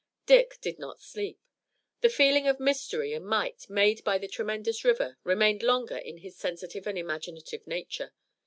[0.25, 1.39] Dick did not sleep.
[1.99, 6.35] The feeling of mystery and might made by the tremendous river remained longer in his
[6.35, 8.11] sensitive and imaginative nature.